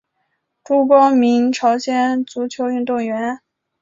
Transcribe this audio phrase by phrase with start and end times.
[0.63, 3.39] 朱光民朝鲜足球运动员。